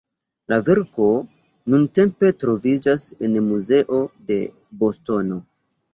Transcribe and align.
La 0.51 0.57
verko 0.69 1.09
nuntempe 1.73 2.33
troviĝas 2.45 3.03
en 3.27 3.39
muzeo 3.51 4.01
de 4.31 4.43
Bostono. 4.81 5.43